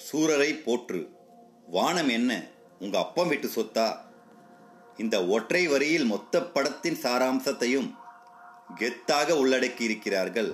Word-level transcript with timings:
சூரரை 0.00 0.62
போற்று. 0.62 1.10
வானம் 1.66 2.08
என்ன? 2.08 2.46
உங்க 2.78 2.98
அப்பம் 2.98 3.28
விட்டு 3.28 3.48
சொத்தா? 3.48 3.94
இந்த 4.96 5.26
ஒற்றை 5.26 5.66
வரியில் 5.66 6.04
மொத்த 6.04 6.42
படத்தின் 6.42 6.96
சாராம்சத்தையும் 7.02 7.94
கெத்தாக 8.76 9.32
உள்ளடக்கி 9.32 9.80
இருக்கிறார்கள். 9.80 10.52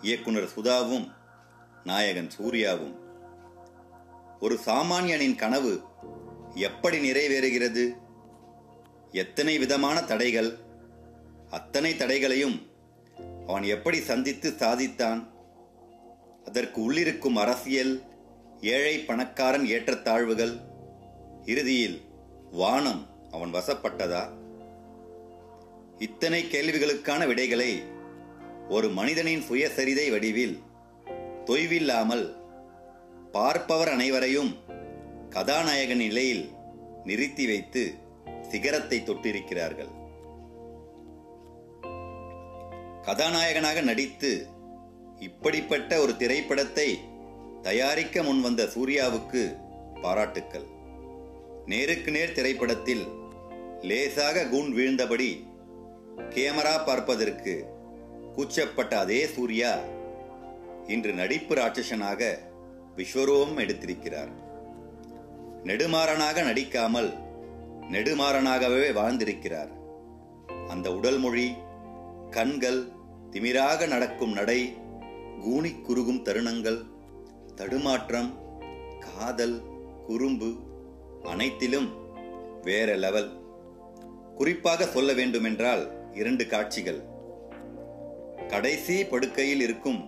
இயக்குனர் 0.00 0.48
சுதாவும் 0.56 1.10
நாயகன் 1.84 2.30
சூர்யாவும். 2.38 2.94
ஒரு 4.40 4.58
சாமானியனின் 4.66 5.36
கனவு 5.36 5.80
எப்படி 6.54 7.10
நிறைவேறுகிறது? 7.10 7.96
எத்தனை 9.10 9.58
விதமான 9.58 10.02
தடைகள்? 10.02 10.58
அத்தனை 11.50 11.96
தடைகளையும் 11.96 12.70
அவன் 13.46 13.62
எப்படி 13.62 14.00
சந்தித்து 14.00 14.50
சாதித்தான்? 14.50 15.26
அதற்கு 16.46 16.92
உள்ளிருக்கும் 16.92 17.34
அரசியல் 17.34 18.02
ஏழை 18.60 18.98
பணக்காரன் 18.98 19.64
ஏற்றத்தாழ்வுகள். 19.64 20.60
இறுதியில் 21.44 22.00
வானம் 22.50 23.06
அவன் 23.30 23.54
வசப்பட்டதா? 23.54 24.28
இத்தனை 25.98 26.44
கேள்விகளுக்கான 26.44 27.26
விடைகளை 27.26 27.82
ஒரு 28.68 28.88
மனிதனின் 28.88 29.40
சுயசரிதை 29.40 30.10
வடிவில் 30.10 30.58
தொய்வில்லாமல் 31.44 32.36
பார்ப்பவர் 33.32 33.88
அனைவரையும் 33.88 34.56
கதாநாயகன் 35.30 35.96
நிலையில் 35.96 36.50
நிறுத்தி 37.04 37.46
வைத்து 37.46 37.94
சிகரத்தை 38.42 39.00
தொட்டிருக்கிறார்கள். 39.00 39.88
கதாநாயகனாக 43.02 43.80
நடித்து 43.80 44.46
இப்படிப்பட்ட 45.18 46.00
ஒரு 46.00 46.16
திரைப்படத்தை 46.16 46.98
தயாரிக்க 47.66 48.22
முன்வந்த 48.22 48.62
சூர்யாவுக்கு 48.64 49.40
பாராட்டுக்கள். 50.02 50.66
நேருக்கு 51.66 52.10
நேர் 52.10 52.32
திரைப்படத்தில் 52.32 53.04
லேசாக 53.82 54.44
கூன் 54.46 54.68
வீழ்ந்தபடி 54.76 55.44
கேமரா 56.30 56.84
பார்ப்பதற்கு 56.84 57.54
கூச்சப்பட்ட 58.36 58.92
அதே 58.98 59.26
சூர்யா 59.26 59.78
இன்று 60.86 61.12
நடிப்பு 61.12 61.54
ராட்சசனாக 61.54 62.38
விஸ்வரூபம் 62.96 63.60
எடுத்திருக்கிறார். 63.62 64.32
நெடுமாறனாக 65.64 66.42
நடிக்காமல் 66.42 67.10
நெடுமாறனாகவே 67.90 68.92
வாழ்ந்திருக்கிறார். 68.92 69.72
அந்த 70.68 70.94
உடல் 70.94 71.18
மொழி 71.18 71.54
கண்கள் 72.30 72.88
திமிராக 73.30 73.86
நடக்கும் 73.86 74.32
நடை 74.32 74.76
கூணி 75.44 75.72
குறுகும் 75.80 76.24
தருணங்கள் 76.24 76.80
தடுமாற்றம் 77.56 78.30
காதல் 78.98 79.62
குறும்பு 80.06 80.48
அனைத்திலும் 81.22 81.88
வேற 82.62 82.96
லெவல் 82.96 83.30
குறிப்பாக 84.34 84.86
சொல்ல 84.86 85.12
வேண்டுமென்றால் 85.12 86.14
இரண்டு 86.14 86.46
காட்சிகள். 86.46 87.00
கடைசி 88.48 89.04
படுக்கையில் 89.04 89.60
இருக்கும் 89.60 90.00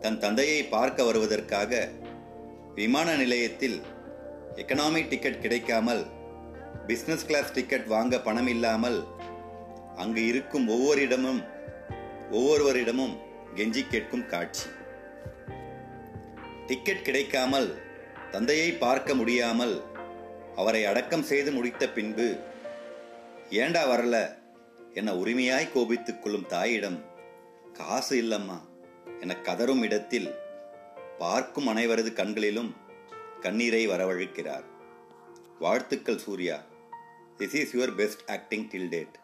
தன் 0.00 0.18
தந்தையை 0.18 0.64
பார்க்க 0.64 1.04
வருவதற்காக 1.04 1.88
விமான 2.74 3.16
நிலையத்தில் 3.16 3.80
எக்கனாமி 4.54 5.08
டிக்கெட் 5.08 5.40
கிடைக்காமல் 5.40 6.04
பிஸ்னஸ் 6.86 7.26
கிளாஸ் 7.26 7.52
டிக்கெட் 7.52 7.86
வாங்க 7.86 8.20
பணம் 8.20 8.46
இல்லாமல் 8.46 9.04
அங்கு 9.96 10.26
இருக்கும் 10.26 10.68
ஒவ்வொரு 10.68 11.02
இடமும் 11.02 11.42
ஒவ்வொருவரிடமும் 12.30 13.16
கெஞ்சி 13.54 13.88
கேட்கும் 13.88 14.26
காட்சி. 14.26 14.66
டிக்கெட் 16.66 17.02
கிடைக்காமல் 17.02 17.82
தந்தையை 18.30 18.72
பார்க்க 18.72 19.14
முடியாமல் 19.14 19.82
அவரை 20.56 20.84
அடக்கம் 20.84 21.22
செய்து 21.22 21.52
முடித்த 21.52 21.88
பின்பு 21.88 22.36
ஏண்டா 23.50 23.88
வரல? 23.88 24.38
என 24.94 25.14
உரிமையாய் 25.14 25.72
கோபித்துக் 25.72 26.22
கொள்ளும் 26.22 26.46
தாயிடம் 26.46 27.04
காசு 27.72 28.22
இல்லம்மா 28.22 28.58
என 29.20 29.36
கதரும் 29.42 29.82
இடத்தில் 29.82 30.34
பார்க்கும் 31.18 31.68
அனைவரது 31.68 32.12
கண்களிலும் 32.12 32.76
கண்ணீரை 33.40 33.88
வரவழைக்கிறார். 33.88 34.64
வாழ்த்துக்கள் 35.58 36.18
Suriya. 36.18 36.62
This 37.38 37.54
is 37.54 37.76
your 37.76 37.94
best 37.94 38.30
acting 38.30 38.68
till 38.68 38.88
date 38.88 39.18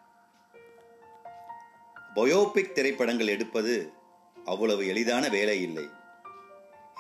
biopic 2.15 2.72
திரைப்படங்கள் 2.72 3.26
எடுப்பது 3.26 3.93
அவ்வளவு 4.44 4.87
எளிதான 4.87 5.28
வேலை 5.28 5.62
இல்லை. 5.62 5.88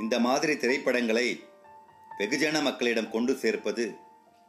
இந்த 0.00 0.18
மாதிரி 0.18 0.56
திரைப்படங்களை 0.56 1.44
வெகுஜன 2.18 2.62
மக்களிடம் 2.62 3.10
கொண்டு 3.10 3.34
சேர்ப்பது 3.34 3.94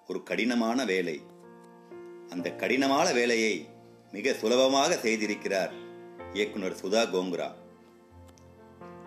ஒரு 0.07 0.23
கடினமான 0.23 0.85
வேலை. 0.85 1.21
அந்த 2.29 2.51
கடினமான 2.51 3.11
வேலையை 3.11 3.67
மிக 4.11 4.33
சுலபமாக 4.33 4.95
செய்திருக்கிறார் 4.95 5.71
இயக்குனர் 6.33 6.79
சுதா 6.81 7.03
கோங்குரா. 7.13 7.49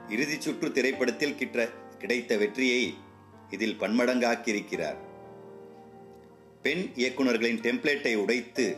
இறுதி 0.09 0.41
சுற்று 0.41 0.73
திரைப்படத்தில் 0.73 1.35
கிட்ட 1.35 1.69
கிடைத்த 1.99 2.37
வெற்றியை 2.37 2.95
இதில் 3.51 3.81
பன்மடங்காக்கியிருக்கிறார். 3.81 4.97
பெண் 6.63 6.93
இயக்குனர்களின் 6.95 7.61
டெம்ப்ளேட்டை 7.61 8.17
உடைத்து 8.17 8.77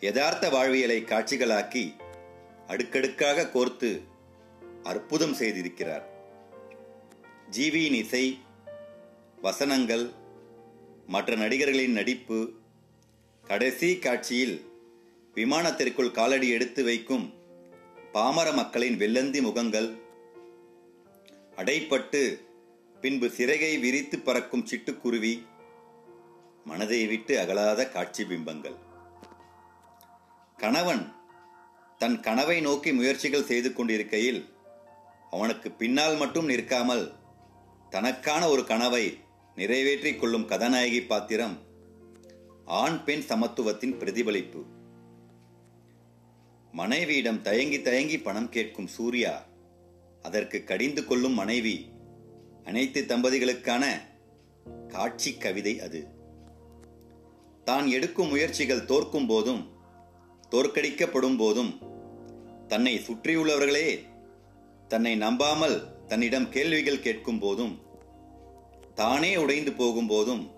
யதார்த்த 0.00 0.48
வாழ்வியலை 0.48 1.02
காட்சிகளாக்கி 1.02 1.94
அடுக்கடுக்காக 2.66 3.50
கோர்த்து 3.54 4.00
அற்புதம் 4.90 5.36
செய்திருக்கிறார். 5.40 6.04
ஜீவியின் 7.54 7.98
இசை 8.02 8.24
வசனங்கள் 9.42 10.04
மற்ற 11.14 11.36
நடிகர்களின் 11.36 11.98
நடிப்பு 11.98 12.38
கடைசி 13.44 13.90
காட்சியில் 13.98 14.56
விமானத்திற்குள் 15.34 16.16
காலடி 16.18 16.48
எடுத்து 16.56 16.82
வைக்கும் 16.84 17.26
பாமர 18.14 18.48
மக்களின் 18.52 18.96
வெள்ளந்தி 19.02 19.40
முகங்கள் 19.48 19.88
அடைப்பட்டு 21.56 22.22
பின்பு 23.00 23.28
சிறகை 23.36 23.72
விரித்து 23.84 24.16
பறக்கும் 24.18 24.66
சிட்டுக்குருவி 24.70 25.34
மனதை 26.64 27.00
விட்டு 27.06 27.34
அகலாத 27.42 27.80
காட்சி 27.88 28.24
பிம்பங்கள். 28.24 28.76
கணவன் 30.58 31.04
தன் 32.00 32.18
கனவை 32.20 32.58
நோக்கி 32.60 32.92
முயற்சிகள் 32.92 33.48
செய்து 33.50 33.70
கொண்டிருக்கையில் 33.72 34.40
அவனுக்கு 35.30 35.70
பின்னால் 35.70 36.16
மட்டும் 36.16 36.44
நிற்காமல் 36.44 37.12
தனக்கான 37.90 38.48
ஒரு 38.48 38.64
கனவை 38.64 39.18
நிறைவேற்றிக் 39.54 40.20
கொள்ளும் 40.20 40.48
கதாநாயகி 40.48 41.02
பாத்திரம் 41.02 41.58
ஆண் 42.64 43.04
பெண் 43.04 43.22
சமத்துவத்தின் 43.28 43.98
பிரதிபலிப்பு. 43.98 44.64
மனைவியிடம் 46.72 47.42
தயங்கி 47.42 47.82
தயங்கி 47.82 48.18
பணம் 48.18 48.48
கேட்கும் 48.48 48.86
சூர்யா 48.86 49.44
அதற்கு 50.22 50.64
கடிந்து 50.64 51.04
கொள்ளும் 51.04 51.32
மனைவி 51.32 51.90
அனைத்து 52.64 53.02
தம்பதிகளுக்கான 53.02 53.84
காட்சி 54.88 55.36
கவிதை 55.36 55.80
அது. 55.80 56.06
தான் 57.64 57.86
எடுக்கும் 57.86 58.28
முயற்சிகள் 58.28 58.84
தோற்கும் 58.84 59.26
போதும் 59.26 59.70
தோற்கடிக்கப்படும் 60.50 61.36
போதும் 61.36 61.78
தன்னை 62.68 62.98
சுற்றியுள்ளவர்களே 62.98 64.06
தன்னை 64.88 65.16
நம்பாமல் 65.16 65.82
தன்னிடம் 66.06 66.48
கேள்விகள் 66.48 67.00
கேட்கும் 67.00 67.38
போதும் 67.38 67.80
தானே 68.94 69.36
உடைந்து 69.36 69.72
போகும் 69.72 70.06
போதும் 70.06 70.50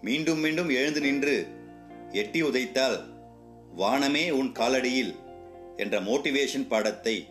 மீண்டும் 0.00 0.38
மீண்டும் 0.38 0.68
எழுந்து 0.68 1.00
நின்று 1.00 1.46
எட்டி 2.12 2.42
உதைத்தால் 2.42 2.98
வானமே 3.76 4.30
உன் 4.30 4.52
காலடியில் 4.52 5.14
என்ற 5.76 6.00
மோட்டிவேஷன் 6.00 6.66
பாடத்தை 6.66 7.28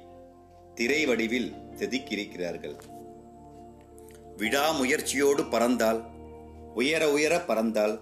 திரை 0.75 1.05
வடிவில் 1.05 1.53
செதுக்கியிருக்கிறார்கள். 1.79 2.77
விடாமுயற்சியோடு 4.37 5.43
பறந்தால் 5.49 5.99
உயர 6.73 7.11
உயர 7.11 7.39
பறந்தால் 7.39 7.95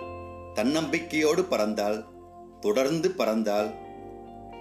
தன்னம்பிக்கையோடு 0.53 1.43
பறந்தால் 1.43 2.05
தொடர்ந்து 2.59 3.09
பறந்தால் 3.11 3.75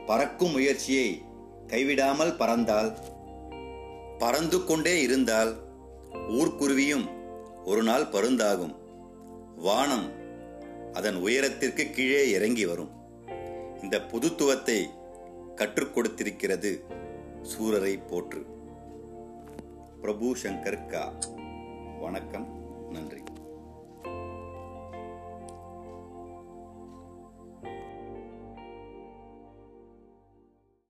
பறக்கும் 0.06 0.50
முயற்சியை 0.50 1.22
கைவிடாமல் 1.66 2.36
பறந்தால் 2.36 2.90
பறந்து 4.18 4.64
கொண்டே 4.64 5.02
இருந்தால் 5.02 5.56
ஊர்க்குருவியும் 6.12 7.08
ஒரு 7.64 7.82
நாள் 7.82 8.02
பருந்தாகும். 8.02 8.76
வானம் 9.56 10.12
அதன் 10.92 11.16
உயரத்திற்கு 11.16 11.90
கீழே 11.90 12.30
இறங்கி 12.30 12.66
வரும். 12.66 12.90
இந்த 13.82 13.98
புதுத்துவத்தை 13.98 14.86
கற்றுக் 15.54 15.98
கொடுத்திருக்கிறது 15.98 16.80
சூரரை 17.42 18.06
போற்று. 18.06 18.46
பிரபு 20.00 20.36
சங்கர் 20.42 20.86
கா. 20.86 21.12
வணக்கம். 22.00 22.46
நன்றி. 22.90 23.22